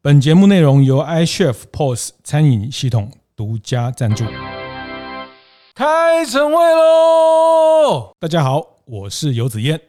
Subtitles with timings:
[0.00, 4.24] 本节目内容由 iChef POS 餐饮系统独家赞助。
[5.74, 8.12] 开晨会喽！
[8.20, 9.80] 大家好，我是游子燕。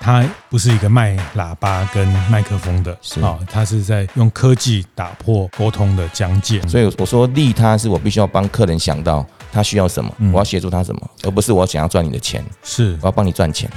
[0.00, 6.60] 他不是一个卖喇叭跟麦克风的，是啊，他是在用科技打破沟通的疆界。
[6.62, 12.44] 所以我说利他是我必须要帮客人想到他需要什么，我要协助他什么，而不是我想要赚你的钱。
[12.64, 13.70] 是，我要帮你赚钱。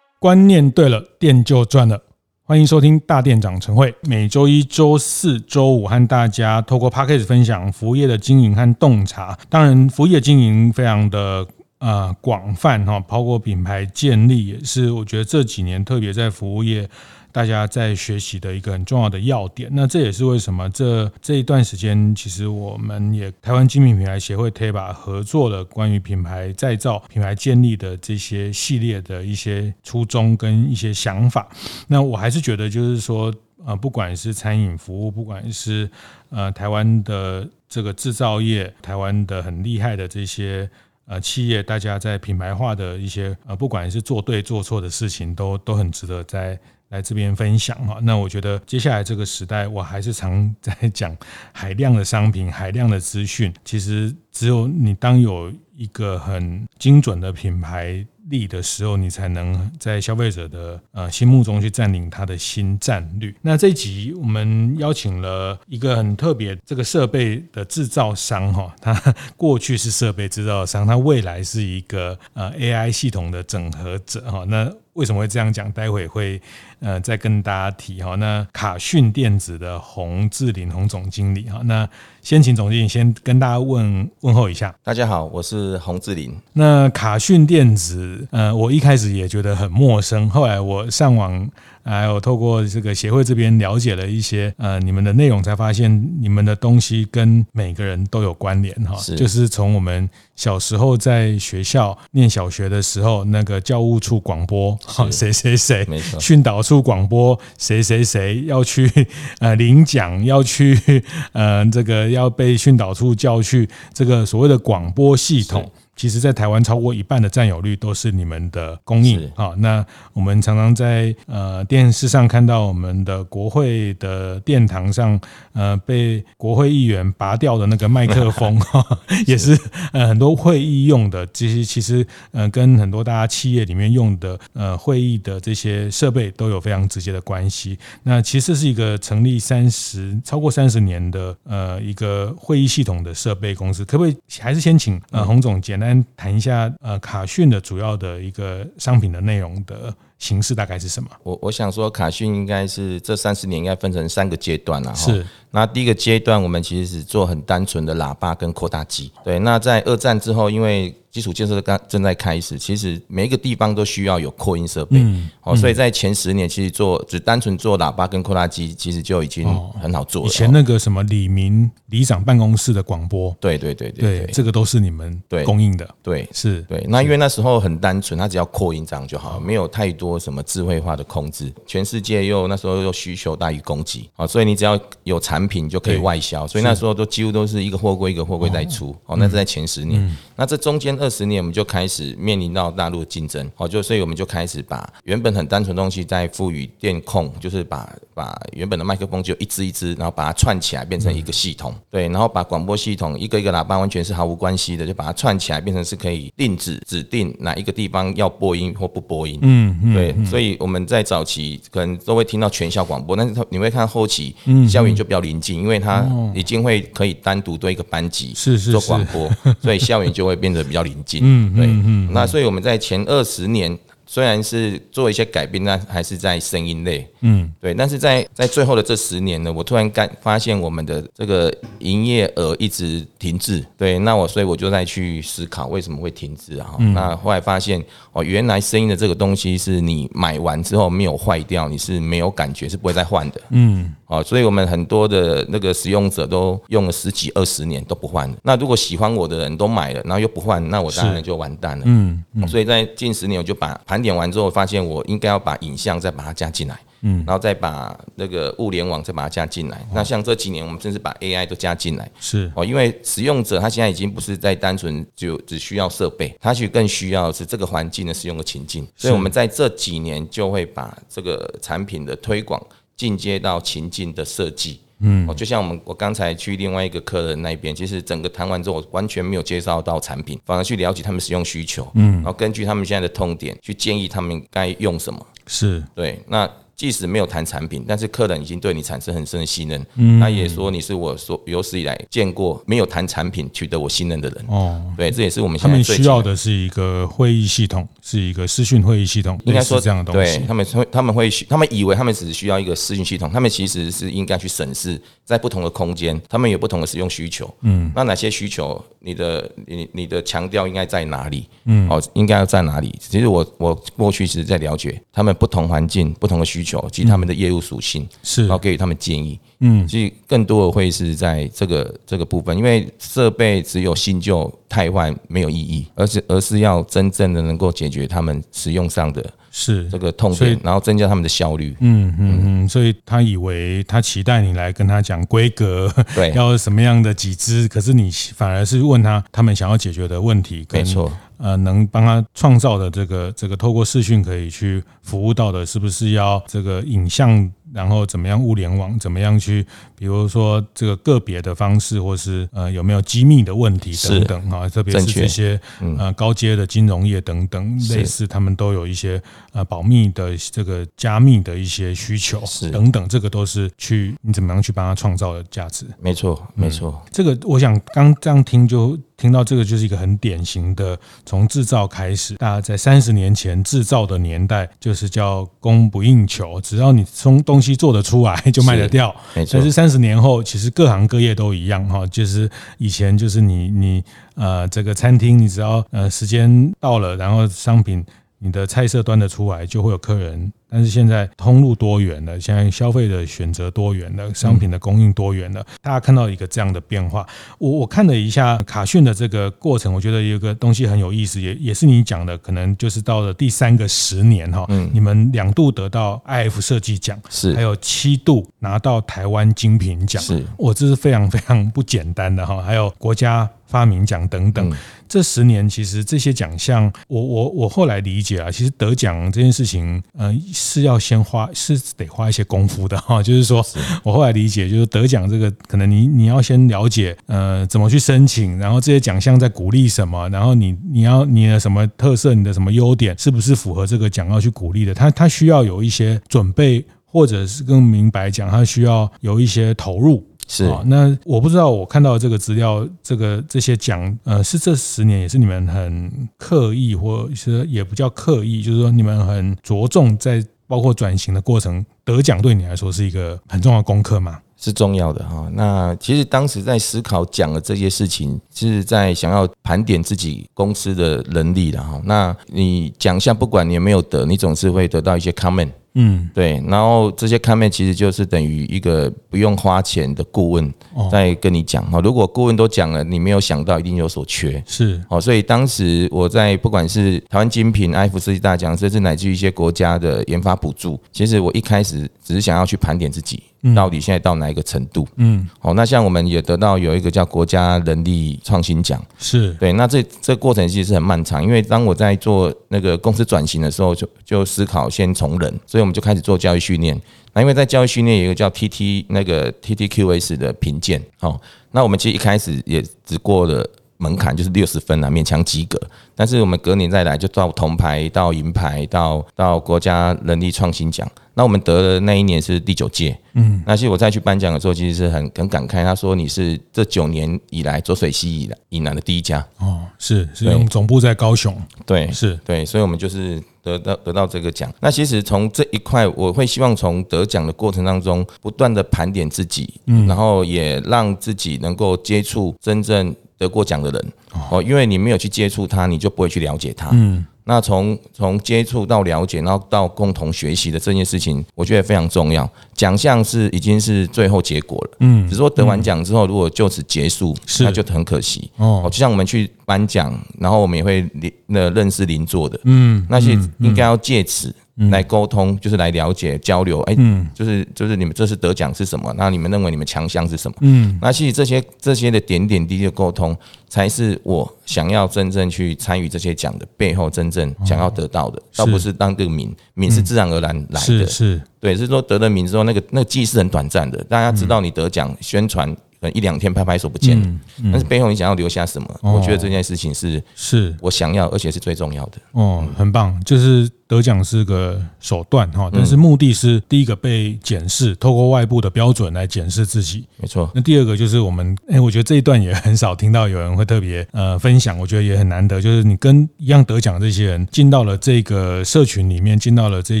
[0.22, 2.00] 观念对了，店就赚了。
[2.44, 9.36] 欢迎收听大店长晨会，每周一、周四、周五和大家透过 p a c k a g e 分享服务业的经营和洞察。
[9.48, 11.44] 当然，服务业经营非常的
[11.80, 16.88] 呃广泛哈，包括品牌建立也是，我觉得这几年特别在服务业。
[17.32, 31.48] 大家在学习的一个很重要的要点，那这也是为什么这这一段时间，其实我们也台湾精品品牌协会 TBA 合作了关于品牌再造、品牌建立的这些系列的一些初衷跟一些想法。
[31.88, 33.32] 那我还是觉得，就是说，
[33.64, 35.90] 呃，不管是餐饮服务，不管是
[36.28, 40.68] 呃台湾的这个制造业，台湾的很厉害的这些
[41.06, 46.58] 呃企业，大家在品牌化的一些呃，不管是做对做错的事情，都都很值得在。
[46.92, 51.16] 来这边分享哈，那我觉得接下来这个时代，我还是常 在讲
[51.50, 53.52] 海量的商品、海量的资讯。
[53.64, 63.34] 其实只有你当有一个很精准的品牌力的时候，你才能在消费者的呃心目中去占领他的新战略。
[63.40, 68.92] 那这一集我们邀请了一个很特别这个设备的制造商哈，他
[69.34, 74.44] 过去是设备制造商，他未来是一个呃 AI 系统的整合者哈。
[74.46, 75.70] 那为什么会这样讲？
[75.72, 76.40] 待会会
[76.80, 78.14] 呃再跟大家提哈。
[78.16, 81.88] 那卡讯电子的洪志林洪总经理哈，那
[82.20, 84.74] 先请总经理先跟大家问问候一下。
[84.82, 86.36] 大家好，我是洪志林。
[86.52, 91.50] 那卡讯电子，呃，我一开始也觉得很陌生，后来我上网。
[91.84, 98.94] 还有透过这个协会这边了解了一些呃你们的内容，才发现你们的东西跟每个人都有关联哈。
[99.16, 105.86] 就是从我们小时候在学校念小学的时候，那个教务处广播，好谁谁谁，
[106.18, 108.90] 训导处广播谁谁谁要去
[109.40, 115.70] 呃领奖，要去 呃这个要被训导处叫去这个所谓的广播系统。
[115.94, 119.52] 其实，在台湾超过一半的占有率都是你们的供应啊。
[119.58, 125.20] 那我们常常在呃电视上看到我们的国会的殿堂上，
[125.52, 129.56] 呃被国会议员拔掉的那个麦克风 哈，也是
[129.92, 131.26] 呃很多会议用的。
[131.26, 137.78] 这些其实呃跟很多大家企业里面用的呃会议的这些设备都有非常直接的关系。
[138.02, 151.10] 那其实是一个成立三十超过三十年的呃一个会议系统的设备公司，可不可以还是先请呃洪总简单谈一下呃卡讯的主要的一个商品的内容的形式大概是什么？
[151.24, 154.94] 我我想说卡讯应该是这三十年应该分成三个阶段了哈。
[154.94, 155.26] 是。
[155.54, 159.10] 那第一个阶段我们其实是做很单纯的喇叭跟扩大机。
[159.24, 159.40] 对。
[159.40, 169.46] 那在二战之后，因为基础建设刚正在开始，其实每一个地方都需要有扩音设备，嗯，哦，所以在前十年其实做只单纯做喇叭跟扩大机，其实就已经
[169.78, 170.28] 很好做了。
[170.28, 176.82] 以前那个什么李明里长办公室的广播，对对对对对，这个都是你们对供应的，对，是对。
[176.88, 181.52] 那因为那时候很单纯，它只要扩音这样就好，没有太多什么智慧化的控制。
[181.66, 188.96] 全世界又那时候又需求大于供给啊，所以你只要有产品就可以外销，所以那时候都几乎都是一个货柜一个货柜在出。
[189.06, 190.92] 哦，那是在前十年，那这中间。
[191.02, 214.34] 二十年，我们就开始面临到大陆的竞争，哦，就所以我们就开始把原本很单纯的东西再赋予电控，就是把把原本的麦克风就一支一支，然后把它串起来变成一个系统，对，然后把广播系统一个一个喇叭完全是毫无关系的，就把它串起来变成是可以定制指定哪一个地方要播音或不播音，嗯嗯，对，所以我们在早期可能都会听到全校广播，但是你会看后期
[214.66, 219.30] 校园就比较临近，因为它已经会可以单独对一个班级是是做广播，
[219.60, 220.92] 所以校园就会变得比较临。
[221.20, 221.66] 嗯，对，
[222.14, 223.76] 那所以我们在前二十年。
[224.12, 227.72] 虽然是做一些改变，但还是在声音类，嗯，对。
[227.72, 233.98] 但是在在最后的这十年呢，我突然干发现我们的这个营业额一直停滞，对。
[233.98, 236.76] 那我所以我就在去思考为什么会停滞啊？
[236.92, 237.82] 那后来发现
[238.12, 243.94] 哦，原来声音的这个东西是你买完之后没有坏掉，你是没有感觉，是不会再换的，嗯。
[244.08, 248.30] 哦，所以我们很多的那个使用者都用了十几二十年都不换。
[248.42, 252.22] 那如果喜欢我的人都买了，然后又不换，那我当然就完蛋了，嗯。
[252.46, 254.01] 所以在近十年我就把盘。
[254.02, 256.76] 盘点完之后，发现我应该要把影像再把它加进来。
[257.02, 259.76] 嗯，然后再把那个物联网再把它加进来。
[259.78, 262.10] 哦、那像这几年，我们甚至把 AI 都加进来。
[262.20, 268.86] 是哦，因为使用者他现在已经不是在单纯就只需要设备，他去更需要的是这个环境的使用的情境。
[268.96, 272.60] 所以我们在这几年就会把这个产品的推广
[272.96, 274.80] 进阶到情境的设计。
[275.02, 281.86] 嗯，哦，就像我们我刚才去另外一个客人那边，其实整个谈完之后，我完全没有介绍到产品，反而去了解他们使用需求。
[281.94, 285.26] 嗯，然后根据他们现在的痛点去建议他们该用什么。
[285.46, 286.50] 是对，那。
[286.82, 289.86] 即使没有谈产品，但是客人已经对你产生很深的信任。
[289.94, 294.44] 嗯，他也说你是我所有史以来见过没有谈产品取得我信任的人。
[294.48, 300.38] 哦，对，这也是我们现在他们需要的是一个会议系统，是一个视讯会议系统，应该说这样的东西。
[300.38, 307.52] 对，他们会他们会他们以为他们只是需要一个视讯系统，他们其实是应该去审视在不同的空间，他们有不同的使用需求。
[307.62, 308.82] 嗯，那哪些需求？
[309.04, 311.48] 你的你你的强调应该在哪里？
[311.64, 312.94] 嗯，哦，应该要在哪里？
[313.00, 319.38] 其实我我过去是在了解他们不同环境、不同的需求及他们的业务属性，是，然后给予他们建议。
[319.60, 329.24] 嗯，所以更多的会是在这个这个部分，因为设备只有新旧汰换没有意义，而是而是要真正的能够解决他们使用上的。
[329.54, 331.76] 是这个痛点，然后增加他们的效率。
[331.80, 341.12] 嗯嗯嗯，所以他以为他期待你来跟他讲规格，对， 要什么样的几支，可是你反而是问他他们想要解决的问题，没错。
[341.38, 347.50] 呃，能帮他创造的这个这个透过视讯可以去服务到的，是不是要这个影像？
[347.74, 348.98] 然后怎么样物联网？
[348.98, 349.66] 怎么样去？
[350.02, 354.68] 比如说这个个别的方式，或是呃有没有机密的问题等等啊？
[354.68, 355.60] 特别是这些
[355.96, 359.22] 呃高阶的金融业等等，类似他们都有一些
[359.52, 365.86] 呃保密的这个加密的一些需求等等，这个都是去你怎么样去帮他创造的价值？
[366.00, 367.00] 没错，没错。
[367.12, 368.98] 这个我想刚这样听就。
[369.14, 379.14] 听到这个就是一个很典型的，从制造开始，大家在三十年前制造的年代就是叫供不应求，只要你从东西做得出来就卖得掉。
[379.32, 384.02] 但是三十年后，其实各行各业都一样哈，就是以前就是你你
[384.34, 388.04] 呃这个餐厅，你只要呃时间到了，然后商品
[388.38, 390.52] 你的菜色端得出来，就会有客人。
[390.72, 397.26] 但是现在通路多元了，现在消费的选择多元了，商品的供应多元了，大家看到一个这样的变化。
[397.58, 414.74] 我我看了一下卡讯的这个过程，我觉得有个东西很有意思，也也是你讲的，可能就是到了第三个十年哈，你们两度得到 iF 设计奖，是还有七度拿到台湾精品奖，是，我这是非常非常不简单的哈，还有国家发明奖等等。
[415.06, 420.40] 这十年其实这些奖项，我我我后来理解啊，其实得奖这件事情，嗯。
[420.62, 423.20] 是要先花，是得花一些功夫的哈。
[423.24, 423.64] 就是说，
[424.02, 434.94] 我后来理解，就是得奖这个，可能你你要先了解，呃，怎么去申请，然后这些奖项在鼓励什么，然后你你要你的什么特色，你的什么优点，是不是符合这个奖要去鼓励的？
[434.94, 440.26] 他他需要有一些准备，或者是更明白讲，他需要有一些投入。
[440.48, 454.40] 是啊，那我不知道，我看到这个资料，这个这些奖，呃，是这十年也是你们很刻意，或者是也不叫刻意，就是说你们很着重在包括转型的过程，得奖对你来说是一个很重要的功课吗？
[454.56, 455.50] 是重要的哈。
[455.54, 462.00] 那其实当时在思考讲的这些事情，是在想要盘点自己公司的能力的哈。
[462.04, 465.70] 那你奖项不管你有没有得，你总是会得到一些 comment。
[465.94, 470.72] 嗯，对，然后这些 comment 其实就是等于一个不用花钱的顾问
[471.10, 472.00] 在跟你讲哈。
[472.00, 475.20] 如果顾问都讲了，你没有想到一定有所缺，是哦。
[475.20, 483.42] 所以当时我在不管是台湾精品、埃弗设计大奖，甚至乃至于一些国家的研发补助，其实我一开始只是想要去盘点自己。
[483.74, 485.06] 到底现在到哪一个程度？
[485.16, 489.72] 嗯，好，那像我们也得到有一个叫国家人力创新奖，是对。
[489.74, 497.00] 那这这过程其实是很漫长，因为当我在做那个公司转型的时候，就就思考先从人，所以我们就开始做教育训练。
[497.34, 503.64] 那因为在教育训练有一个叫 TT 那个 TTQS 的评鉴，哦，那我们其实一开始也只过了
[504.02, 505.80] 门槛，就是六十分啊，勉强及格。
[506.14, 511.08] 但是我们隔年再来，就到铜牌，到银牌，到到国家人力创新奖。
[511.34, 515.82] 那我们得的那一年是第九届，嗯，那其实我再去颁奖的时候，其实是很很感慨。
[515.82, 521.56] 他说你是这九年以来浊水溪以来以南的第一家哦，是是用总部在高雄，
[521.86, 524.70] 对，是对，所以我们就是得到得到这个奖。
[524.80, 534.12] 那其实从这一块，我会希望从得奖的过程当中，不断的盘点自己，嗯，然后也让自己能够接触真正得过奖的人
[534.50, 537.26] 哦，因为你没有去接触他，你就不会去了解他，嗯。
[537.44, 542.48] 那从从接触到了解，然后到共同学习的这件事情，我觉得非常重要。
[542.72, 548.82] 奖项是已经是最后结果了，嗯，只是说得完奖之后，如果就此结束，那就很可惜哦。
[548.84, 551.04] 就像我们去颁奖，然后我们也会
[551.46, 554.54] 那认识邻座的，嗯，那些应该要借此。
[554.90, 556.96] 来沟通，就是来了解交流，哎，
[557.34, 559.12] 就是就是你们这次得奖是什么？
[559.16, 560.56] 那你们认为你们强项是什么？
[560.60, 563.36] 嗯，那其实这些这些的点点滴滴的沟通，
[563.68, 575.76] 才是我想要真正去参与这些奖的背后真正想要得到的，倒不是当这个名，名是自然而然来的，是是，对，是说得了名之后，那个那个记忆是很短暂的，大家知道你得奖，宣传。
[576.10, 577.26] 一两天拍拍手不见了，
[577.70, 578.88] 但是背后你想要留下什么？
[579.02, 582.18] 我觉得这件事情是是我想要，而且是最重要的。
[582.32, 590.50] 哦，很棒，就是得奖是个手段哈，但是目的是第一个被检视，透过外部的标准来检视自己，没错。
[590.54, 600.00] 那第二个就是我们，哎，我觉得这一段也很少听到有人会特别呃分享，我觉得也很难得，就是你跟一样得奖的这些人进到了这个社群里面，进到了这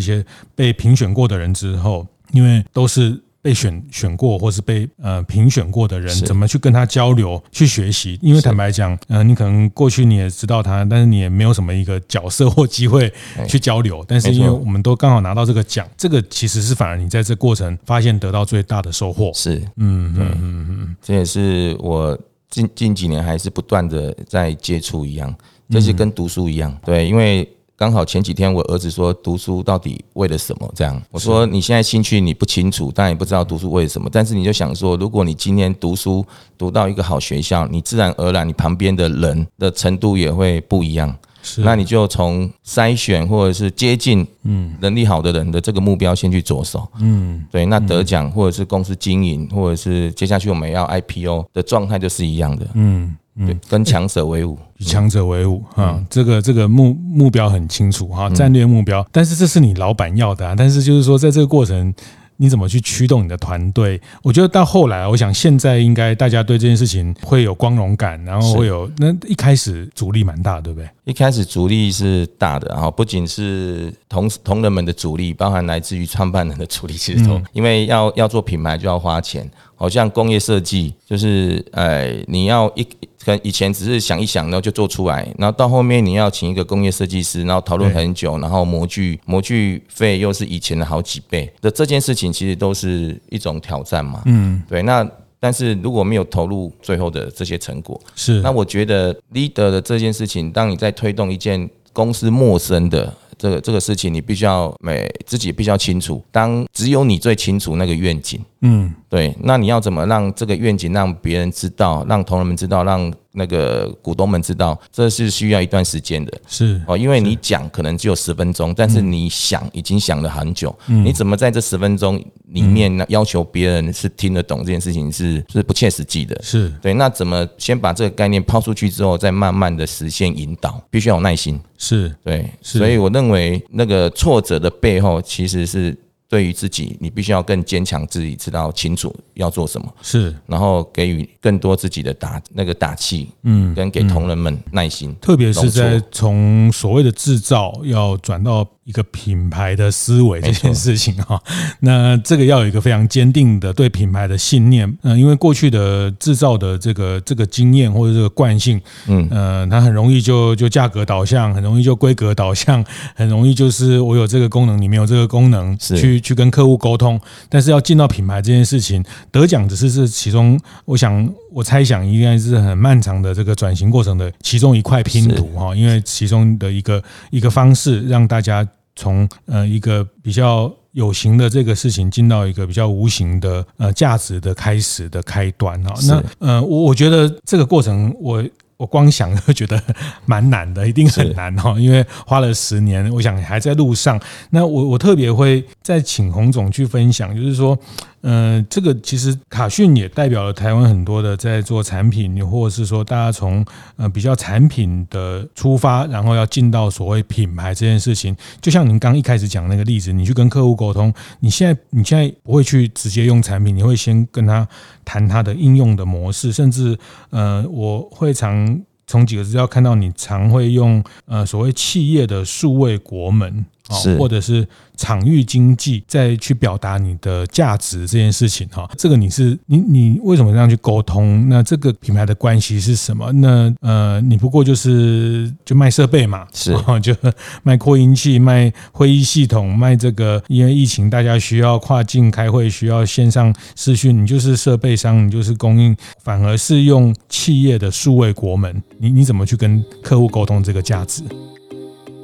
[0.00, 3.22] 些被评选过的人之后，因为都是。
[3.42, 8.16] 被选选过或是被呃评选过的人，怎么去跟他交流、去学习？
[8.22, 13.12] 因为坦白讲，呃，你可能过去你也知道他，但是你也没有什么一个角色或机会
[13.48, 14.04] 去交流。
[14.06, 19.32] 但是因为我们都刚好拿到这个奖，这个其实是反而你在这过程发现得到最大的收获。
[19.34, 22.16] 是，嗯嗯嗯嗯，这也是我
[22.48, 25.34] 近近几年还是不断的在接触一样，
[25.68, 26.78] 就是跟读书一样。
[26.84, 27.48] 对，因为。
[27.82, 30.72] 刚好前几天我儿子说读书到底为了什么？
[30.72, 36.24] 这样我说你现在兴趣你不清楚，但也不知道读书为了什么，但是你就想说，如果你今天读书
[36.56, 41.12] 读到一个好学校，你自然而然你旁边的人的程度也会不一样。
[41.42, 46.86] 是，那你就从筛选或者是接近嗯能力好的人的这个目标先去着手。
[47.00, 52.64] 嗯，对，那得奖或者是公司经营，或者是接下去我们要 IPO 的状态就是一样的。
[52.74, 53.16] 嗯。
[53.34, 56.04] 对，跟强者为伍，与强者为伍啊！
[56.10, 59.06] 这个这个目目标很清楚哈，战略目标。
[59.10, 60.54] 但是这是你老板要的啊。
[60.54, 61.94] 但是就是说，在这个过程，
[62.36, 63.98] 你怎么去驱动你的团队？
[64.22, 70.86] 我觉得到后来，我想现在应该大家对这件事情会有光荣感，然后会有那一开始阻力蛮大，对不对？
[71.04, 79.50] 一开始阻力是大的，然后不仅是同同仁们的阻力，包含来自于创办人的阻力，其实都因为要要做品牌就要花钱。
[79.82, 94.22] 好像工业设计就是，呃，你要一可能以前只是想一想，然后就做出来，然后到后面你要请一个工业设计师，然后讨论很久，然后模具模具费又是以前的好几倍的这件事情，其实都是一种挑战嘛。
[94.26, 94.84] 嗯，对。
[94.84, 95.04] 那
[95.40, 103.12] 但是如果没有投入最后的这些成果，是那我觉得 leader 的这件事情，当你在推动一件公司陌生的。
[103.42, 106.22] 这个这个事情，你必须要每自己必须要清楚。
[106.30, 116.32] 当只有你最清楚那个愿景，嗯，对，那你要怎么让这个愿景让别人知道，让同仁们知道，让那个股东们知道，这是需要一段时间的。
[116.46, 120.74] 是哦，因为你讲可能只有十分钟，但是你想已经想了很久。
[120.88, 126.38] 嗯，你怎么在这十分钟里面要求别人是听得懂这件事情是是不切实际的。
[126.42, 131.58] 是对，那怎么先把这个概念抛出去之后，再慢慢的实现引导，必须要有耐心。
[131.78, 135.96] 是对，所以我认为那个挫折的背后其实是。
[136.32, 148.66] 对于自己，你必须要更坚强，自己知道清楚要做什么，是，然后给予更多自己的打那个打气，嗯，跟给同仁们耐心，特别是在从所谓的制造要转到。
[148.84, 151.40] 一个品牌的思维这件事情哈，
[151.80, 162.84] 那这个要有一个非常坚定的对品牌的信念，嗯，因为过去的制造的这个这个经验或者这个惯性，嗯，呃，它很容易就就价格导向，很容易就规格导向，
[163.14, 178.66] 很容易就是我有这个功能，你没有这个功能，去去跟客户沟通，但是要进到品牌这件事情，得奖只是这其中，我想我猜想应该是很漫长的这个转型过程的其中一块拼图哈，因为其中的一个一个方式让大家。
[178.94, 188.44] 从呃一个比较有形的这个事情进到一个比较无形的呃价值的开始的开端哈，那呃我我觉得这个过程我
[188.76, 189.82] 我光想就觉得
[190.26, 194.20] 蛮难的，一定很难哈，因为花了十年，我想还在路上。
[194.50, 197.76] 那我我特别会再请洪总去分享，就是说。
[198.22, 203.64] 嗯、呃，这个其实卡逊也代表了台湾很多的在做产品，或者是说大家从
[203.96, 208.36] 呃比较产品的出发，然后要进到所谓品牌这件事情。
[208.60, 214.66] 就像您刚一开始讲那个例子，你去跟客户沟通，你现在你现在不会去直接用产品，你会先跟他
[215.04, 216.96] 谈他的应用的模式，甚至
[217.30, 223.66] 呃，我会常从几个资料看到你常会用呃所谓企业的数位国门。
[223.90, 231.48] 是，或者是场域经济，再去表达你的价值这件事情哈，这个你是你你为什么这样去沟通？
[231.48, 233.32] 那这个品牌的关系是什么？
[233.32, 237.14] 那呃，你不过就是就卖设备嘛，是， 就
[237.62, 251.22] 卖扩音器、卖会议系统、卖这个，因为疫情大家需要跨境开会，需要线上视讯，你就是设备商，你就是供应，反而是用企业的数位国门，你你怎么去跟客户沟通这个价值？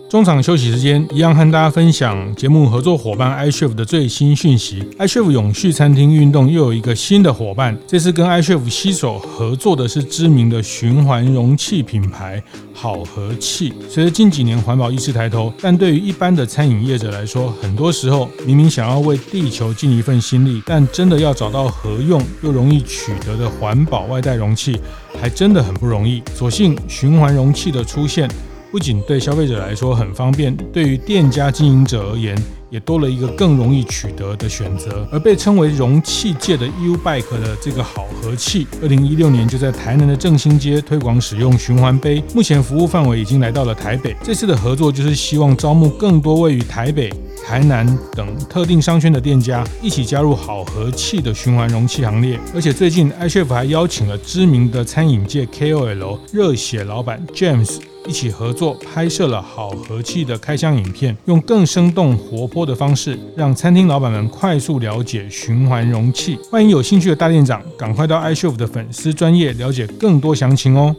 [0.08, 4.82] 中场休息时间，一样和大家分享节目合作伙伴 iCHEF 的最新讯息。
[4.98, 13.70] iCHEF 永续餐厅运动又有一个新的伙伴，这次跟 iCHEF 携手合作的是知名的循环容器品牌好和气。
[13.90, 24.80] 随着近几年环保意识抬头，但对于一般的餐饮业者来说，很多时候明明想要为地球尽一份心力，但真的要找到合用又容易取得的环保外带容器，
[25.20, 26.22] 还真的很不容易。
[26.34, 28.26] 所幸循环容器的出现。
[28.70, 32.36] 不仅对消费者来说很方便，对于店家经营者而言，
[32.68, 35.08] 也多了一个更容易取得的选择。
[35.10, 44.14] 而被称为容器界的 U-Bike 的这个好和气，二零一六年就在台南的正兴街推广使用循环杯，目前服务范围已经来到了台北。
[44.22, 47.10] 这次的合作就是希望招募更多位于台北、
[47.46, 52.38] 台南等特定商圈的店家，一起加入好和气的循环容器行列。
[52.54, 57.78] 而且最近 iCHEF 还邀请了知名的餐饮界 KOL 热血老板 James。
[58.08, 66.38] 一起合作拍摄了好和气的开箱影片，用更生动活泼的方式，让餐厅老板们快速了解循环容器。
[66.50, 70.96] 欢迎有兴趣的大店长，赶快到 iCHEF 的粉丝专业了解更多详情哦。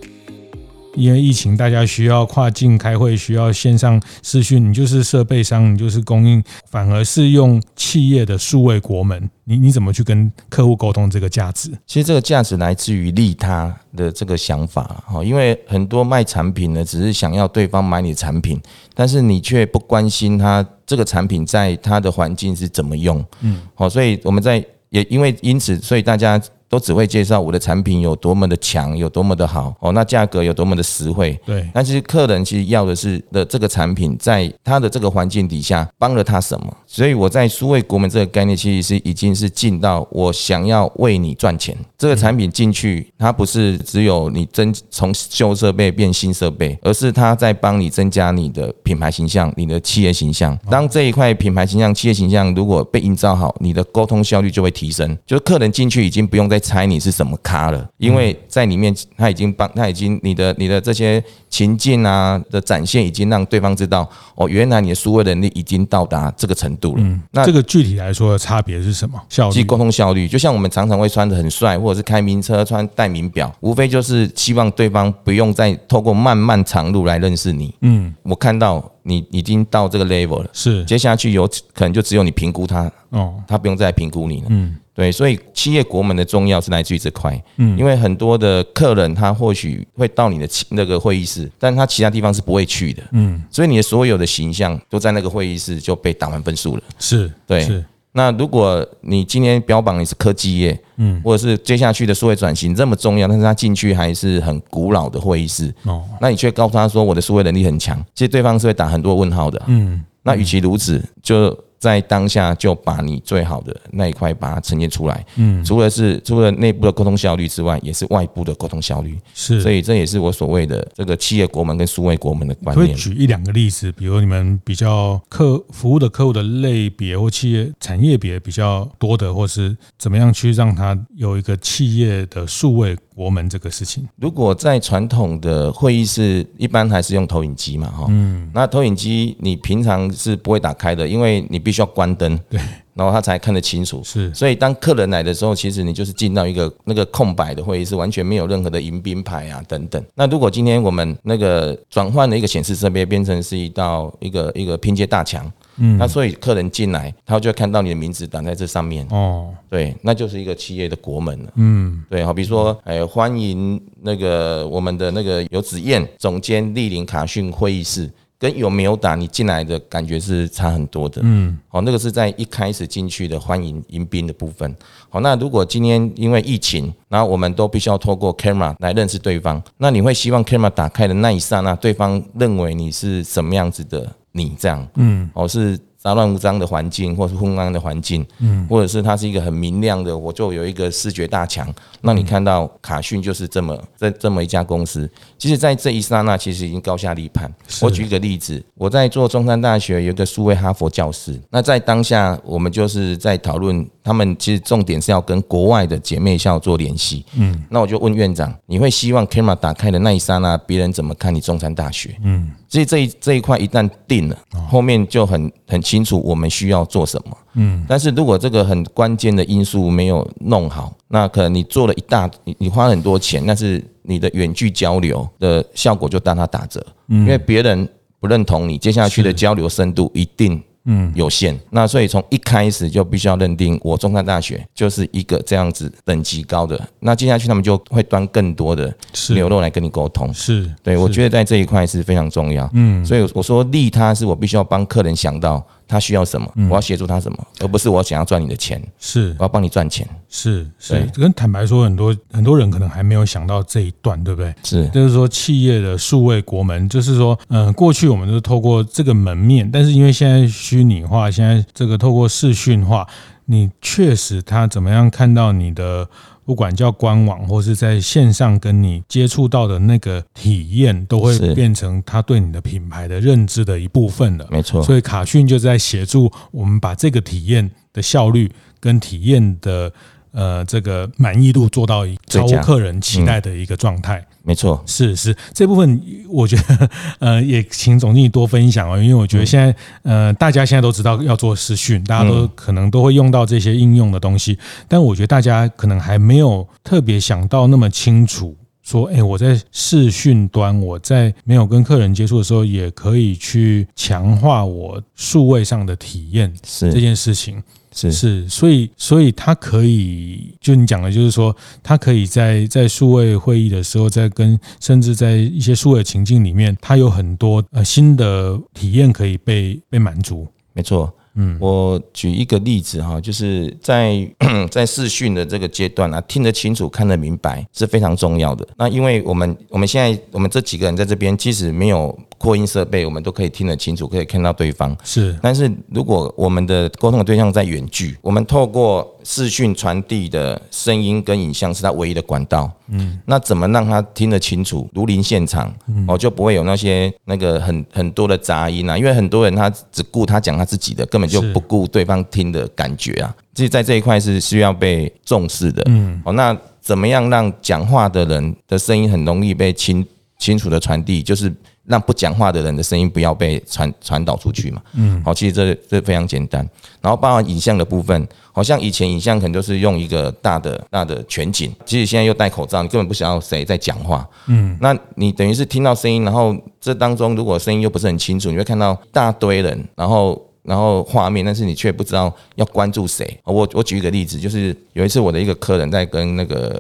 [1.00, 11.72] 因为疫情，大家需要跨境开会，需要线上视讯，你就是设备商，你就是供应，反而是用企业的数位国门，你你怎么去跟客户沟通这个价值？
[11.88, 18.62] 其实这个价值来自于利他的这个想法哈，因为很多卖产品呢，只是想要对方买你的产品，
[18.94, 26.40] 但是你却不关心他这个产品在他的环境是怎么用，嗯，好，所以我们在也因为因此，所以大家。
[26.70, 31.38] 都只会介绍我的产品有多么的强，有多么的好哦，那价格有多么的实惠。
[31.44, 36.78] 对，但其实客人其实要的是的这个产品，在他的这个环境底下帮了他什么？
[36.86, 41.76] 所以我在数位国门这个概念，其实是已经是进到我想要为你赚钱。
[41.98, 50.58] 这个产品进去，它不是只有你增从旧设备变新设备，而是它在帮你增加你的品牌形象、你的企业形象。
[50.70, 55.18] 当这一块品牌形象、企业形象如果被营造好，你的沟通效率就会提升。
[55.26, 56.59] 就是客人进去已经不用再。
[56.60, 67.02] 猜你是什么咖了，因为在里面他已经帮他已经你的你的这些情境啊的展现，已经让对方知道哦，原来你的数位能力已经到达这个程度了。
[67.02, 69.20] 嗯，那这个具体来说的差别是什么？
[69.30, 69.54] 效率？
[69.54, 77.74] 即沟通效率，就像我们常常会穿的很帅，或者是开名车、穿戴名表，无非就是希望对方不用再透过漫漫长路来认识你。
[77.82, 84.48] 嗯，我看到你已经到这个 level 了，是接下去有可能就只有你评估他哦，他不用再评估你了。
[84.50, 84.76] 嗯。
[84.92, 97.84] 对，所以企业国门的重要是来自于这块，嗯，因为很多的客人他或许会到你的那个会议室，但他其他地方是不会去的，嗯，所以你的所有的形象都在那个会议室就被打完分数了，是对，是。
[98.12, 111.56] 那如果你今天标榜你是科技业，嗯，或者是接下去的数位转型这么重要，但是他进去还是很古老的会议室，哦，那你却告诉他说我的数位能力很强，其实对方是会打很多问号的，嗯，那与其如此，就。
[111.80, 122.88] 在当下就把你最好的那一块把它呈现出来，嗯，除了是除了内部的沟通效率之外，也是外部的沟通效率，是，所以这也是我所谓的这个企业国门跟数位国门的观念。
[122.88, 134.06] 可以举一两个例子，比如你们比较客服务的客户的类别或企业产业别比较多的，或是怎么样去让它有一个企业的数位国门这个事情。
[134.18, 141.69] 如果在传统的会议室，一般还是用投影机嘛，哈，嗯，那投影机你平常是不会打开的，因为你。
[141.70, 142.60] 必须要关灯，对，
[142.96, 144.04] 然后他才看得清楚。
[144.04, 150.04] 是，所以当客人来的时候，其实你就是进到一个那个空白的会议室，完全没有任何的迎宾牌啊等等。
[150.16, 155.46] 那如果今天我们那个转换的一个显示设备变成是一道一个一个拼接大墙，
[155.78, 159.06] 嗯，那所以客人进来，他就会看到你的名字挡在这上面。
[159.12, 161.54] 哦，对，那就是一个企业的国门了。
[161.58, 168.10] 嗯，对，好比如说，哎，欢迎那个我们的那个游子燕总监莅临卡讯会议室。
[168.40, 174.74] 跟有没有打你进来的感觉是差很多的，嗯，好，那个是在一开始进去的欢迎迎宾的部分，
[175.10, 191.68] 好，那如果今天因为疫情，然后我们都必须要透过 camera 来认识对方，那你会希望 camera 打开的那一刹那，对方认为你是什么样子的你这样，嗯，哦，是杂乱无章的环境，或是昏暗的环境，嗯，或者是它是一个很明亮的，我就有一个视觉大墙，
[192.02, 195.10] 让你看到卡讯就是这么这这么一家公司。
[195.38, 197.54] 其实，在这一刹那，其实已经高下立判。
[197.82, 212.18] 我举一个例子，我在做中山大学有一个数位哈佛教室，那在当下，我们就是在讨论，他们其实重点是要跟国外的姐妹校做联系，嗯，那我就问院长，你会希望 camera 打开的那一刹那，别人怎么看你中山大学？
[212.24, 212.50] 嗯。
[212.68, 214.36] 所以这一这一块一旦定了，
[214.68, 217.38] 后面就很很清楚我们需要做什么。
[217.54, 227.88] 嗯，但是如果这个很关键的因素没有弄好，那可能你做了一大，你你花很多钱，但是你的远距交流的效果就当它打折，因为别人
[228.20, 230.60] 不认同你，接下去的交流深度一定。
[230.86, 231.58] 嗯，有限。
[231.70, 236.80] 那所以从一开始就必须要认定，我中山大学就是一个这样子等级高的。
[237.00, 238.94] 那接下去他们就会端更多的
[239.30, 240.34] 牛肉来跟你沟通。
[240.34, 242.70] 是对，我觉得在这一块是非常重要。
[242.74, 245.66] 嗯，所以我说利他是我必须要帮客人想到。
[245.90, 248.80] 他需要什么，我要协助他什么，而不是我想要赚你的钱。
[249.00, 250.08] 是，我要帮你赚钱。
[250.30, 254.54] 是是，跟坦白说，很多很多人可能还没有想到这一段，对不对？
[254.64, 263.08] 是，就是说企业的数位国门，就是说，嗯，过去我们都透过这个门面，但是因为现在虚拟化，现在这个透过视讯化，
[263.50, 266.08] 你确实他怎么样看到你的。
[266.46, 274.48] 不管叫官网或是在线上跟你接触到的那个体验，都会变成他对你的品牌的认知的一部分了。
[274.50, 279.94] 没错，所以卡讯就在协助我们把这个体验的效率跟体验的。
[280.32, 285.36] 呃，这个满意度做到超乎客人期待的一个状态，没错，是是。
[285.54, 286.90] 这部分，我觉得
[287.20, 306.94] 呃，也请总经理多分享哦，因为我觉得现在呃，大家现在都知道要做视讯，大家都可能都会用到这些应用的东西，但我觉得大家可能还没有特别想到那么清楚，说，哎，我在视讯端，我在没有跟客人接触的时候，也可以去强化我数位上的体验，是。
[306.94, 307.62] 这件事情。
[307.92, 320.48] 是是，所以所以他可以，就你讲的，就是说，他可以在在数位会议的时候，在跟甚至在一些数位情境里面，他有很多呃新的体验可以被被满足。
[320.74, 324.28] 没错，嗯，我举一个例子哈，就是在
[324.72, 328.68] 在视讯的这个阶段啊，听得清楚、看得明白是非常重要的。
[328.78, 332.18] 那因为我们我们现在我们这几个人在这边，即使没有。
[332.40, 334.96] 扩音设备，我们都可以听得清楚，可以看到对方。
[335.04, 342.72] 是，但是如果我们的沟通的对象在远距，我们透过视讯传递的声音跟影像是他唯一的管道。
[342.88, 345.70] 嗯，那怎么让他听得清楚，如临现场？
[346.08, 348.98] 哦，就不会有那些那个很很多的杂音啊。
[348.98, 353.36] 因为很多人他只顾他讲他自己的，根本就不顾对方听的感觉啊。
[353.54, 355.84] 其实，在这一块是需要被重视的。
[355.88, 360.06] 嗯，哦，那怎么样让讲话的人的声音很容易被清
[360.38, 361.22] 清楚的传递？
[361.22, 361.54] 就是。
[361.90, 364.80] 让不讲话的人的声音不要被传传导出去嘛？
[364.94, 366.64] 嗯，好，其实这这非常简单。
[367.02, 374.24] 然后包含影像的部分，好像以前影像可能就是用一个大的大的全景，其实现在又戴口罩，你根本不想要谁在讲话。
[374.46, 383.40] 嗯，那你等于是听到声音，然后这当中如果声音又不是很清楚，你会看到一大堆人，然后然后画面，但是你却不知道要关注谁。
[383.44, 386.80] 我我举一个例子，就是有一次我的一个客人在跟那个。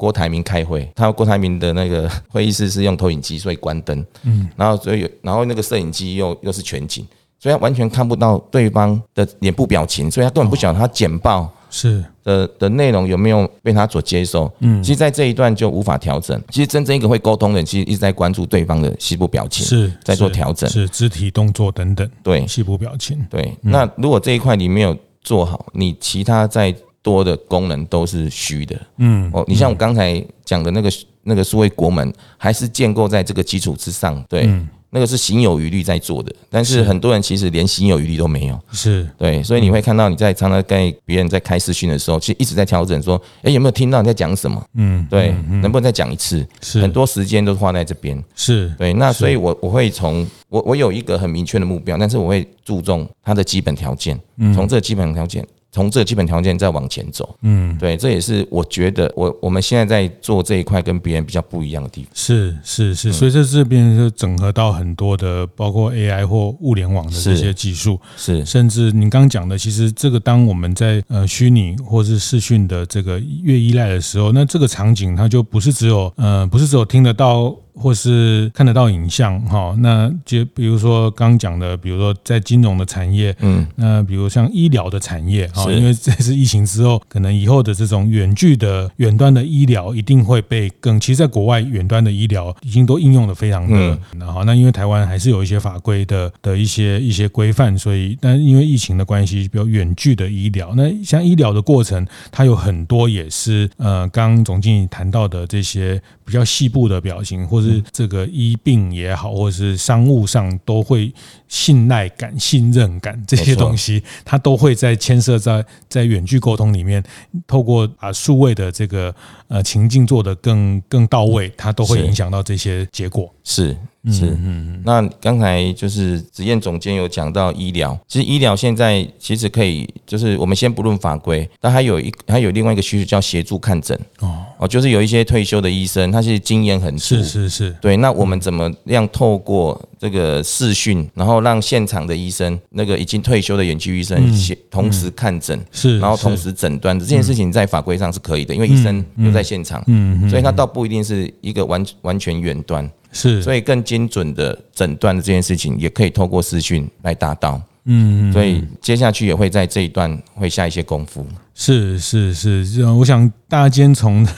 [0.00, 4.06] 郭台铭开会，他郭台铭的那个 会议室是用投影机，所以关灯。
[4.22, 7.04] 嗯，然后所以然后那个摄影机又又是全景，
[7.36, 14.52] 所以他完全看不到对方的脸部表情，所以他根本不晓得他简报是的的内容有没有被他所接受。
[14.60, 16.38] 嗯，其实，在这一段就无法调整。
[16.50, 22.08] 其实，真正一个会沟通的人，其实一直在关注对方的细部表情，是在做调整，是肢体动作等等。
[22.22, 23.18] 对，细部表情。
[23.30, 26.74] 对，那如果这一块你没有做好，你其他再。
[27.00, 30.90] 多的功能都是虚的，嗯，哦，你像我刚才讲的那个
[31.22, 34.50] 那个数位国门，还是建构在这个基础之上，对，
[34.90, 39.06] 那个是行有余力在做的，但是很多人其实连行有余力都没有，是。
[39.18, 44.64] 对，所以你会看到你在常常跟别人在开视讯的时候，其实一直在调整，说，哎，有没有听到你在讲什么？
[44.74, 46.46] 嗯，对，能不能再讲一次？
[46.62, 54.18] 是，很多时间都花在这边，是对，那所以我我会从我我有一个很明确的目标，但是我会注重它的基本条件，
[54.54, 55.46] 从这个基本条件。
[55.70, 62.10] 从这个基本条件再往前走，嗯，对，这也是我觉得我我们现在在做这一块跟别人比较不一样的地方。
[62.14, 77.54] 是是是，所以这这边就整合到很多的，包括 AI 或物联网的这些技术，是，甚至你刚刚讲的，其实这个当我们在呃虚拟或是视讯的这个越依赖的时候，那这个场景它就不是只有呃不是只有听得到。
[77.78, 111.12] 或是看得到影像哈，那就比如说刚讲的，比如说在金融的产业，嗯，那比如像医疗的产业哈，因为这次疫情之后，可能以后的这种远距的远端的医疗一定会被更，其实在国外远端的医疗已经都应用的非常的好，那因为台湾还是有一些法规的的一些一些规范，所以但因为疫情的关系，比较远距的医疗，那像医疗的过程，它有很多也是呃，刚总经理谈到的这些比较细部的表情，或是这个医病也好，或者是商务上都会
[111.48, 117.02] 信赖感、信任感这些东西，它都会在牵涉在在远距沟通里面，
[117.46, 119.14] 透过啊数位的这个
[119.48, 123.32] 呃情境做得更更到位，它都会影响到这些结果。
[123.44, 123.76] 是。
[124.10, 133.98] 是，嗯嗯，那刚才就是子燕总监有讲到医疗，其实医疗现在其实可以，就是我们先不论法规，但还有一还有另外一个需求叫协助看诊。
[134.20, 134.44] 哦。
[134.58, 144.20] 哦，就是有一些退休的医生，他是经验很足，是是是，对，那我们怎么样透过这个视讯，然后让现场的医生，那个已经退休的远距医生，
[144.68, 152.90] 同时看诊，是，然后同时诊断，这件事情在法规上是可以的，因为医生又在现场，嗯，所以他倒不一定是一个完完全远端。
[153.12, 157.60] 是，所以更精准的诊断的这件事情，也可以透过视讯来达到。
[157.90, 161.26] 嗯，所以接下去也会在这一段会下一些功夫。
[161.54, 164.30] 是是是，我想大家今天从那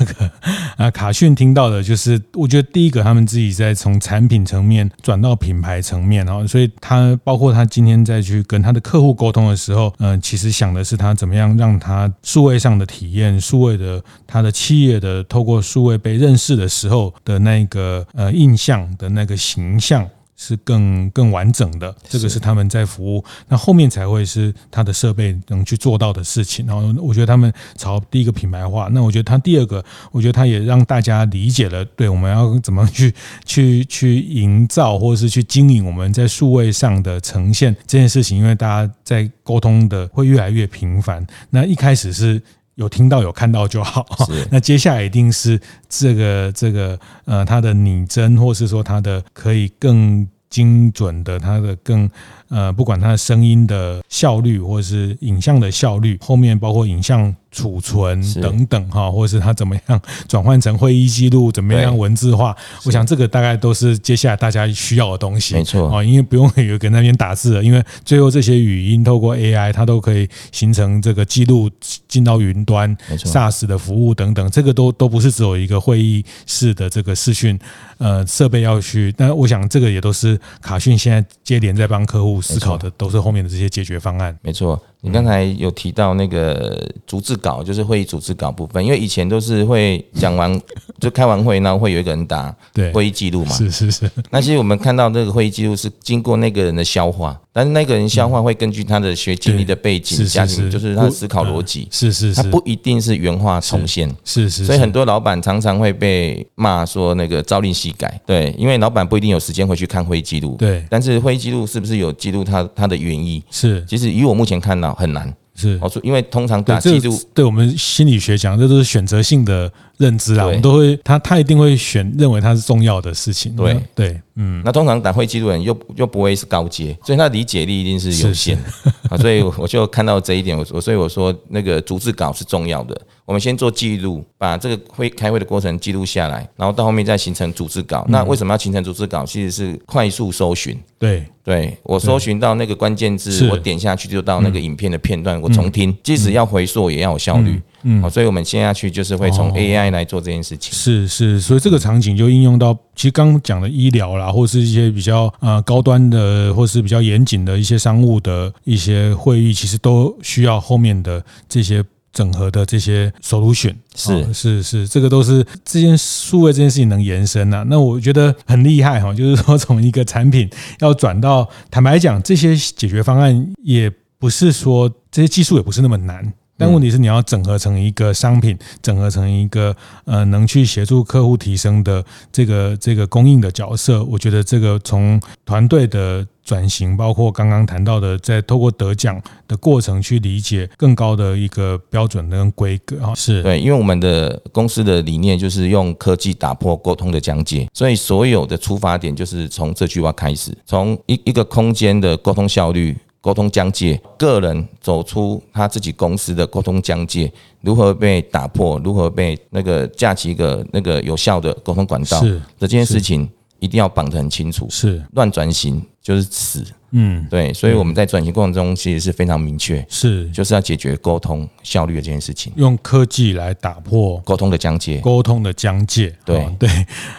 [0.81, 20.09] 那卡讯听到的，就是我觉得第一个他们自己在从产品层面转到品牌层面，然后所以他包括他今天再去跟他的客户沟通的时候，嗯，其实想的是他怎么样让他数位上的体验，数位的他的企业的透过数位被认识的时候的那个呃印象的那个形象。
[20.43, 26.67] 是更更完整的，这个是他们在服务，那后面才会是他的设备能去做到的事情。
[26.67, 33.13] 然后我觉得他们朝第一个品牌化，那我觉得他第二个，我觉得他也让大家理解了，对，我们要怎么去
[33.45, 41.27] 去去营造或者是去经营我们在数位上的呈现这件事情，因为大家在沟通的会越来越频繁。
[41.51, 42.43] 那一开始是。
[42.77, 44.07] 有听到有看到就好，
[44.51, 52.09] 那接下来一定是这个这个呃，它的拟真，或是说它的可以更精准的，它的更。
[52.53, 65.55] 呃，不管它的声音的效率，或是影像的效率，后面包括影像储存等等哈，或者是它怎么样转换成会议记录，怎么样文字化，我想这个大概都是接下来大家需要的东西。
[65.55, 71.71] 没错啊，因为不用有一个那边打字了，因为最后这些语音透过 AI，它都可以形成这个记录
[72.09, 77.59] 进到云端，SaaS 的服务等等，这个都都不是只有一个会议室的这个视讯
[77.99, 82.41] 呃设备要去，但我想这个也都是卡讯现在接连在帮客户。
[82.41, 84.37] 思考的都是后面的这些解决方案。
[84.43, 90.61] 没错，你刚才有提到那个逐字稿，就是会议逐字稿部分，因为以前都是会讲完
[90.99, 93.53] 就开完会，然后会有一个人打对会议记录嘛。
[93.53, 94.11] 是是是。
[94.31, 101.87] 那其实我们看到那个会议记录是经过那个人的消化，但是那个人消化会根据他的学经历的背景、家庭，就是他的思考逻辑。
[101.91, 102.43] 是是是。
[102.43, 104.11] 他不一定是原话重现。
[104.25, 104.65] 是是。
[104.65, 108.19] 所以很多老板常常会被骂说那个朝令夕改。
[108.25, 110.57] 对，因为老板不一定有时间回去看会议记录。
[110.59, 110.83] 对。
[110.89, 112.31] 但是会议记录是不是有记？
[112.31, 115.81] 记录他他的原意是，其实以我目前看到很难，是。
[116.03, 123.79] 因为通常打记住，对我们心理学讲，这都是选择性的认知啊，我们都会他他一定会选认为它是重要的事情，对。
[123.95, 128.59] 对，嗯，那通常打会记录的人又又不会是高阶，所以他理解力一定是有限
[129.11, 132.99] 啊，所以我就看到这一点，我我所以我说那个逐字稿是重要的。
[133.27, 138.05] 我们先做记录，把这个会开会的过程记录下来，然后到后面再形成逐字稿。
[138.09, 139.25] 那为什么要形成逐字稿？
[139.25, 140.77] 其实是快速搜寻。
[140.99, 147.61] 对，对我搜寻到那个关键字，我点下去就到那个影片的片段，我重听，即使要回溯也要有效率。
[147.83, 150.73] 嗯，所以我们接下去就是会从 AI 来做这件事情。
[150.73, 161.85] 是是，所以这个场景就应用到，其实刚讲的医疗啦，或是一些比较呃高端的，或是比较严谨的一些商务的一些会议，其实都需要后面的这些。
[162.13, 167.67] 整合的这些 solution 是是是，这个都是这件数位这件事情能延伸呐、啊。
[167.69, 173.89] 那我觉得很厉害哈，就是说从一个产品要转到，坦白讲，这些解决方案也
[174.19, 176.33] 不是说这些技术也不是那么难。
[176.61, 184.05] 但问题是，你要整合成一个商品，整合成一个呃能去协助客户提升的这个这个供应的角色。
[184.05, 189.19] 我觉得这个从团队的转型，包括刚刚谈到的，在透过得奖
[189.49, 193.15] 的过程去理解更高的一个标准跟规格啊。
[193.15, 202.95] 是对，因为我们的公司的理念就是用科技打破沟通的讲解，所以所有的出发点就是从这句话开始，从一一个空间的沟通效率。
[203.21, 207.31] 沟通疆界，个人走出他自己公司的沟通疆界，
[207.61, 213.29] 如何被打破，如何被那个架起一个那个有效的沟通管道，是这件事情
[213.59, 215.03] 一定要绑得很清楚，是。
[215.13, 216.65] 乱转型就是死。
[216.93, 220.29] 嗯，对，所以我们在转型过程中其实是非常明确，是。
[220.31, 226.13] 就是要解决沟通效率的这件事情，用科技来打破沟通的疆界，沟通的疆界。
[226.25, 226.69] 对、哦、对，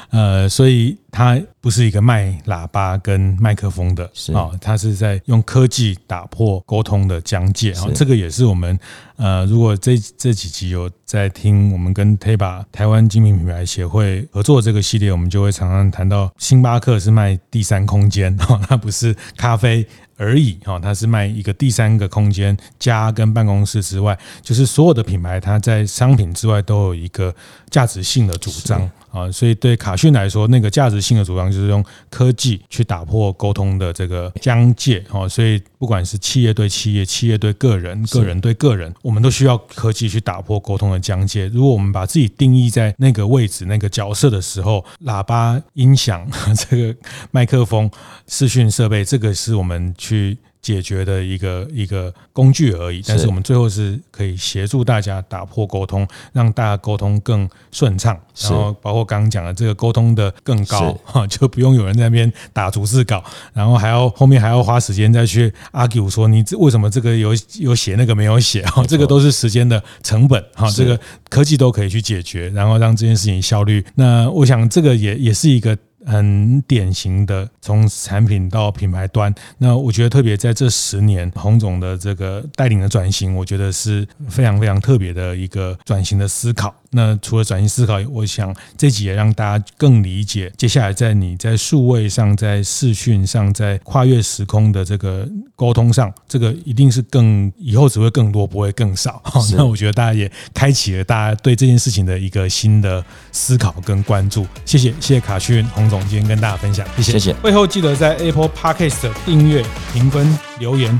[0.10, 4.34] 呃，所以它不是一个卖喇叭跟麦克风的，是。
[4.34, 7.72] 啊，它是在用科技打破沟通的疆界。
[7.72, 8.78] 啊，这个也是我们
[9.16, 19.86] 呃，如果这这几集有在听我们跟 TABA 台湾精品品牌协会合作这个系列，我们就会常常谈到星巴克是卖第三空间，哈，它不是咖啡。
[20.18, 27.34] 而已哈，它是卖一个第三个空间，家跟办公室之外，就是所有的品牌，它在商品之外都有一个
[27.72, 41.48] 价值性的主张啊，所以对卡讯来说，那个价值性的主张就是用科技去打破沟通的这个疆界哦，所以不管是企业对企业、企业对个人、个人对个人，我们都需要科技去打破沟通的疆界。
[41.48, 46.26] 如果我们把自己定义在那个位置、那个角色的时候，喇叭、音响、
[46.70, 46.96] 这个
[47.32, 47.92] 麦克风、
[48.28, 50.38] 视讯设备，这个是我们去。
[50.62, 73.84] 解决的一个一个工具而已，但是我们最后是可以协助大家打破沟通，让大家沟通更顺畅，然后包括刚刚讲的这个沟通的更高哈， 就不用有人在那边打逐字稿，然后还要后面还要花时间再去 argue 说你为什么这个有有写那个没有写 哈，这个都是时间的成本 哈，这个科技都可以去解决，然后让这件事情效率。
[73.96, 75.78] 那我想这个也也是一个。
[76.06, 86.74] 很典型的从产品到品牌端，那我觉得特别在这十年，洪总的这个带领的转型，我觉得是非常非常特别的一个转型的思考。
[86.92, 99.22] 那除了转型思考，我想这集也让大家更理解，接下来在你在数位上、在视讯上、在跨越时空的这个沟通上，这个一定是更以后只会更多，不会更少。
[99.56, 104.46] 那我觉得大家也开启了大家对这件事情的一个新的思考跟关注。
[104.66, 107.12] 谢谢，谢谢卡讯洪总今天跟大家分享，谢谢。
[107.14, 107.34] 谢谢。
[107.36, 111.00] 会后记得在 Apple Podcast 订阅、评分、留言。